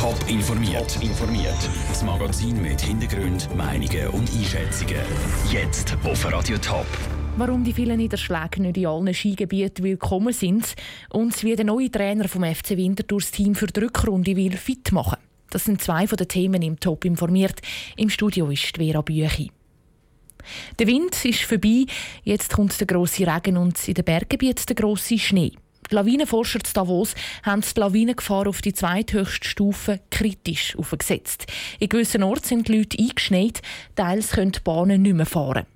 [0.00, 0.98] Top informiert.
[1.02, 1.68] informiert.
[1.88, 4.96] Das Magazin mit Hintergrund, Meinungen und Einschätzungen.
[5.52, 6.86] Jetzt auf Radio Top.
[7.36, 10.74] Warum die vielen Niederschläge nicht in allen Skigebieten willkommen sind
[11.10, 14.90] und wie der neue Trainer vom FC Winterthur das Team für die Rückrunde will fit
[14.90, 15.18] machen.
[15.50, 17.60] Das sind zwei von den Themen im Top informiert.
[17.98, 19.50] Im Studio ist Vera Büchi.
[20.78, 21.84] Der Wind ist vorbei,
[22.24, 25.52] jetzt kommt der grosse Regen und in den Berggebieten der grosse Schnee.
[25.90, 31.46] Die Lawinenforscher zu Davos haben die Lawinengefahr auf die zweithöchste Stufe kritisch aufgesetzt.
[31.80, 33.60] In gewissen Orten sind die Leute eingeschneit,
[33.96, 35.66] teils können die Bahnen nicht mehr fahren.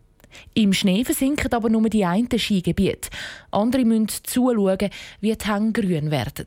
[0.55, 3.11] Im Schnee versinken aber nur die einen Skigebiete.
[3.51, 4.91] Andere müssen zuschauen,
[5.21, 6.47] wie die Hänge grün werden.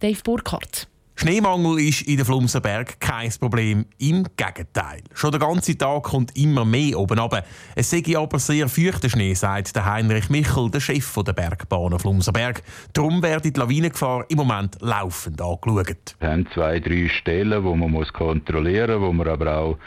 [0.00, 0.88] Dave Burkhardt.
[1.16, 3.86] Schneemangel ist in den Flumsenberg kein Problem.
[3.98, 5.00] Im Gegenteil.
[5.14, 7.44] Schon den ganzen Tag kommt immer mehr oben runter.
[7.76, 12.62] Es sei aber sehr feuchter Schnee, sagt der Heinrich Michel, der Chef der Bergbahnen Flumsenberg.
[12.92, 16.16] Darum wird die Lawinengefahr im Moment laufend angeschaut.
[16.18, 19.78] Wir haben zwei, drei Stellen, die man kontrollieren muss, wo man aber auch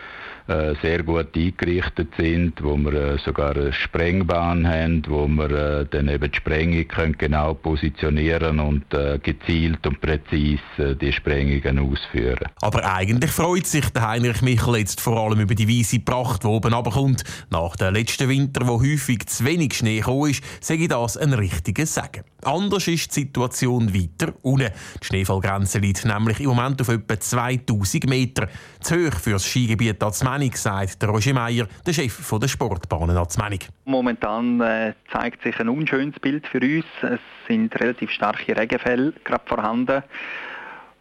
[0.47, 5.85] äh, sehr gut eingerichtet sind, wo wir äh, sogar eine Sprengbahn haben, wo wir äh,
[5.91, 8.85] dann eben die Sprengung können genau positionieren und
[9.23, 12.47] gezielt und präzise die Sprengungen ausführen.
[12.61, 16.47] Aber eigentlich freut sich der Heinrich Michel jetzt vor allem über die weiße Pracht, die
[16.47, 17.23] oben runterkommt.
[17.49, 21.93] Nach dem letzten Winter, wo häufig zu wenig Schnee gekommen ist, sage das ein richtiges
[21.93, 22.23] Sagen.
[22.43, 24.71] Anders ist die Situation weiter unten.
[25.01, 28.47] Die Schneefallgrenze liegt nämlich im Moment auf etwa 2000 Meter.
[28.79, 30.01] Zu hoch für das Skigebiet
[30.37, 33.69] Azmenig, sagt der Roger Meier, der Chef der Sportbahnen Azmenig.
[33.85, 36.85] Momentan äh, zeigt sich ein unschönes Bild für uns.
[37.01, 40.03] Es sind relativ starke Regenfälle gerade vorhanden.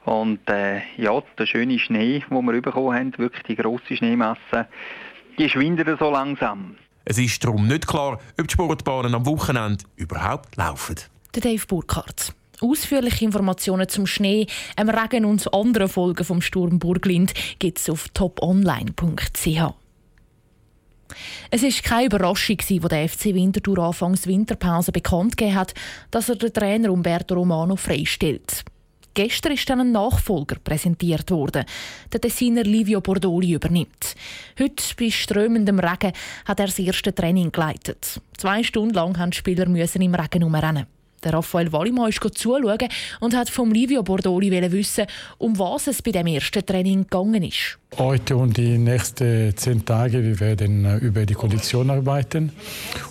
[0.05, 4.69] Und äh, ja, der schöne Schnee, den wir bekommen haben, wirklich die grosse Schneemasse,
[5.39, 6.77] die schwindet so langsam.
[7.05, 10.97] Es ist darum nicht klar, ob die Sportbahnen am Wochenende überhaupt laufen
[11.37, 12.33] der Dave Burkhardt.
[12.61, 14.47] Ausführliche Informationen zum Schnee,
[14.79, 19.75] dem Regen und anderen Folgen vom Sturm Burglind gibt es auf toponline.ch.
[21.51, 25.75] Es ist keine Überraschung, wo der FC Winterthur anfangs Winterpause bekannt gegeben hat,
[26.11, 28.65] dass er den Trainer Umberto Romano freistellt.
[29.15, 31.65] Gestern ist dann ein Nachfolger präsentiert worden.
[32.13, 34.15] Der Tessiner Livio Bordoli übernimmt.
[34.59, 36.13] Heute bei strömendem Regen
[36.45, 38.21] hat er das erste Training geleitet.
[38.37, 40.87] Zwei Stunden lang haben die Spieler im Regen umrennen.
[41.25, 42.89] Der Raphael Wallimann ist zuschauen
[43.21, 45.07] und hat vom Livio Bordoli wissen,
[45.39, 47.79] um was es bei dem ersten Training gegangen ist.
[47.99, 52.53] Heute und die nächsten zehn Tage wir werden äh, über die Kondition arbeiten.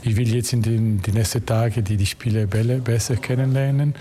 [0.04, 3.96] Ich will jetzt in den die nächsten Tagen die, die Spieler besser kennenlernen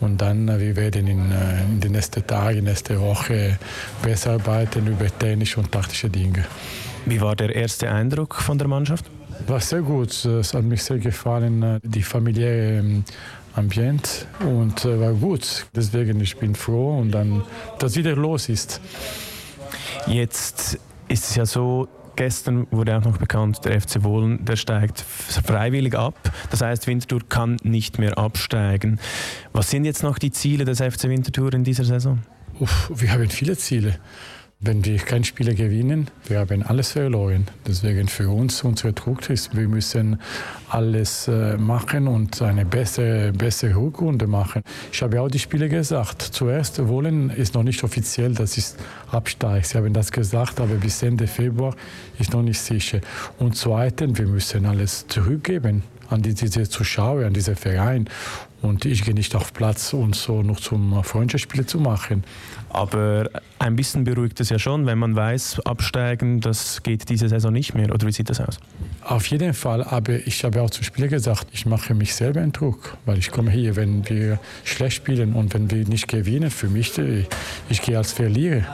[0.00, 3.58] und dann äh, wir werden in, äh, in den nächsten Tagen, nächste Woche
[4.02, 6.44] besser arbeiten über technische und taktische Dinge.
[7.04, 9.04] Wie war der erste Eindruck von der Mannschaft?
[9.46, 10.24] War sehr gut.
[10.24, 13.02] Es hat mich sehr gefallen, die familiäre
[13.54, 15.66] Ambiente und äh, war gut.
[15.74, 17.42] Deswegen ich bin froh und dann,
[17.78, 18.80] dass wieder los ist.
[20.06, 25.00] Jetzt ist es ja so, gestern wurde auch noch bekannt, der FC Wohlen, der steigt
[25.00, 26.14] freiwillig ab.
[26.50, 28.98] Das heißt, Winterthur kann nicht mehr absteigen.
[29.52, 32.20] Was sind jetzt noch die Ziele des FC Winterthur in dieser Saison?
[32.58, 33.98] Uff, wir haben viele Ziele.
[34.64, 37.48] Wenn wir kein Spiel gewinnen, wir haben alles verloren.
[37.66, 40.20] Deswegen für uns, unser Druck ist, wir müssen
[40.68, 44.62] alles äh, machen und eine bessere, bessere Rückrunde machen.
[44.92, 46.22] Ich habe auch die Spiele gesagt.
[46.22, 48.76] Zuerst wollen ist noch nicht offiziell, dass es
[49.10, 49.66] absteigt.
[49.66, 51.74] Sie haben das gesagt, aber bis Ende Februar
[52.20, 53.00] ist noch nicht sicher.
[53.40, 58.08] Und zweitens, wir müssen alles zurückgeben an diese Zuschauer, an diesen Verein.
[58.62, 62.22] Und ich gehe nicht auf Platz, um so noch zum Freundschaftsspiel zu machen.
[62.70, 63.28] Aber
[63.58, 67.74] ein bisschen beruhigt es ja schon, wenn man weiß, absteigen, das geht diese Saison nicht
[67.74, 67.92] mehr.
[67.92, 68.58] Oder wie sieht das aus?
[69.04, 72.52] Auf jeden Fall, aber ich habe auch zum Spieler gesagt, ich mache mich selber einen
[72.52, 76.68] Druck, weil ich komme hier, wenn wir schlecht spielen und wenn wir nicht gewinnen, für
[76.68, 77.26] mich, ich,
[77.68, 78.64] ich gehe als Verlierer.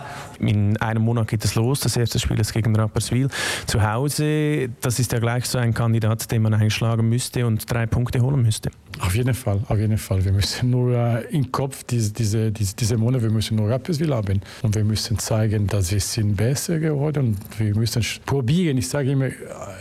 [0.40, 1.80] In einem Monat geht es los.
[1.80, 3.28] Das erste Spiel ist gegen Rapperswil
[3.66, 4.68] zu Hause.
[4.80, 8.42] Das ist ja gleich so ein Kandidat, den man einschlagen müsste und drei Punkte holen
[8.42, 8.70] müsste.
[9.00, 10.24] Auf jeden Fall, auf jeden Fall.
[10.24, 14.14] Wir müssen nur äh, im Kopf diese, diese, diese, diese Monate, wir müssen nur Rapperswil
[14.14, 18.78] haben und wir müssen zeigen, dass wir sind besser geworden und wir müssen probieren.
[18.78, 19.28] Ich sage immer,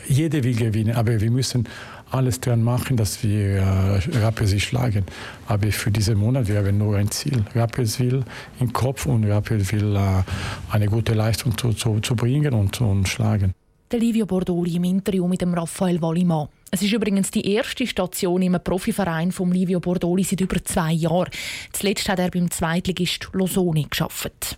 [0.07, 1.67] jeder will gewinnen, aber wir müssen
[2.11, 5.05] alles dran machen, dass wir äh, Rapperswil schlagen.
[5.47, 7.43] Aber für diesen Monat wir haben nur ein Ziel.
[7.53, 8.23] Rapperswil
[8.59, 10.23] im Kopf und Rapperswil äh,
[10.71, 13.53] eine gute Leistung zu, zu, zu bringen und, und schlagen.
[13.91, 16.47] Der Livio Bordoli im Interview mit dem Raphael Wallimann.
[16.69, 21.29] Es ist übrigens die erste Station im Profiverein von Livio Bordoli seit über zwei Jahren.
[21.71, 24.57] Zuletzt hat er beim Zweitligist Losoni geschafft.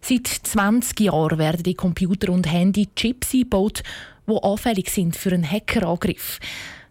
[0.00, 3.82] Seit 20 Jahren werden die Computer und Handy Chips eingebaut,
[4.28, 6.38] die anfällig sind für einen Hackerangriff.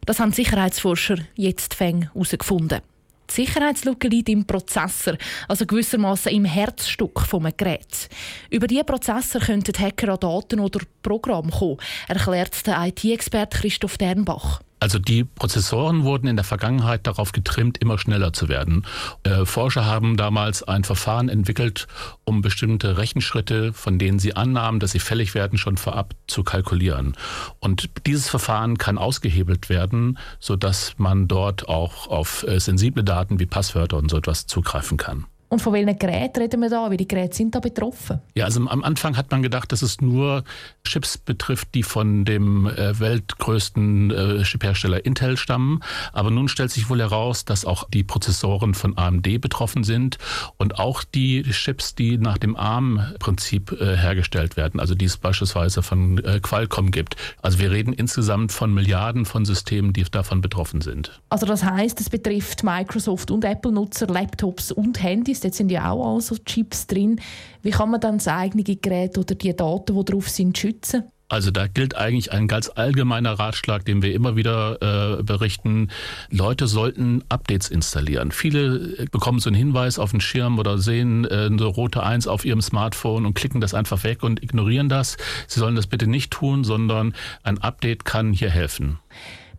[0.06, 2.82] Das haben Sicherheitsforscher jetzt herausgefunden.
[3.30, 8.10] Die Sicherheitslücke liegt im Prozessor, also gewissermaßen im Herzstück vom Gerät.
[8.50, 11.78] Über diese Prozessor könnten Hacker an Daten oder Programme kommen,
[12.08, 14.62] erklärt der IT-Experte Christoph Dernbach.
[14.80, 18.86] Also die Prozessoren wurden in der Vergangenheit darauf getrimmt, immer schneller zu werden.
[19.24, 21.88] Äh, Forscher haben damals ein Verfahren entwickelt,
[22.26, 27.16] um bestimmte Rechenschritte, von denen sie annahmen, dass sie fällig werden, schon vorab zu kalkulieren.
[27.60, 33.46] Und dieses Verfahren kann ausgehebelt werden, sodass man dort auch auf äh, sensible Daten wie
[33.48, 35.26] Passwörter und so etwas zugreifen kann.
[35.50, 36.90] Und von welchen Geräten reden wir da?
[36.90, 38.20] Welche Geräte sind da betroffen?
[38.36, 40.44] Ja, also am Anfang hat man gedacht, dass es nur
[40.84, 45.82] Chips betrifft, die von dem äh, weltgrößten äh, Chiphersteller Intel stammen.
[46.12, 50.18] Aber nun stellt sich wohl heraus, dass auch die Prozessoren von AMD betroffen sind
[50.58, 55.82] und auch die Chips, die nach dem ARM-Prinzip äh, hergestellt werden, also die es beispielsweise
[55.82, 57.16] von äh, Qualcomm gibt.
[57.42, 61.22] Also wir reden insgesamt von Milliarden von Systemen, die davon betroffen sind.
[61.30, 65.44] Also das heißt, es betrifft Microsoft und Apple-Nutzer, Laptops und Handys ist.
[65.44, 67.20] Dort sind ja auch all so Chips drin.
[67.62, 71.04] Wie kann man dann das eigene Gerät oder die Daten, die drauf sind, schützen?
[71.30, 75.90] Also da gilt eigentlich ein ganz allgemeiner Ratschlag, den wir immer wieder äh, berichten.
[76.30, 78.32] Leute sollten Updates installieren.
[78.32, 82.46] Viele bekommen so einen Hinweis auf den Schirm oder sehen äh, eine rote Eins auf
[82.46, 85.18] ihrem Smartphone und klicken das einfach weg und ignorieren das.
[85.48, 87.14] Sie sollen das bitte nicht tun, sondern
[87.44, 89.00] ein Update kann hier helfen.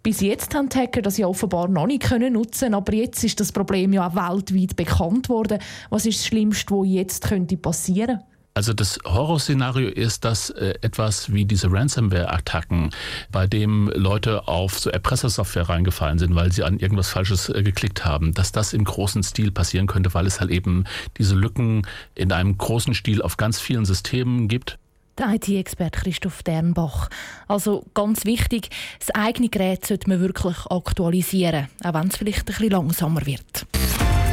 [0.03, 3.41] Bis jetzt haben die Hacker das ja offenbar noch nicht können nutzen, aber jetzt ist
[3.41, 5.59] das Problem ja auch weltweit bekannt worden.
[5.91, 8.21] Was ist das Schlimmste, was jetzt könnte passieren?
[8.59, 12.91] Also das Horrorszenario ist, dass äh, etwas wie diese Ransomware-Attacken,
[13.31, 18.05] bei dem Leute auf so Erpressersoftware reingefallen sind, weil sie an irgendwas Falsches äh, geklickt
[18.05, 20.83] haben, dass das im großen Stil passieren könnte, weil es halt eben
[21.19, 21.87] diese Lücken
[22.17, 24.77] in einem großen Stil auf ganz vielen Systemen gibt.
[25.19, 27.09] Der IT-Experte Christoph Dernbach.
[27.49, 28.69] Also ganz wichtig,
[29.01, 33.67] das eigene Gerät sollte man wirklich aktualisieren, auch wenn es vielleicht ein bisschen langsamer wird.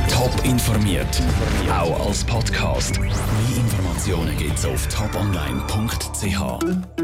[0.09, 1.21] Top informiert,
[1.69, 2.99] auch als Podcast.
[2.99, 3.11] Mehr
[3.57, 6.95] Informationen gibt es auf toponline.ch.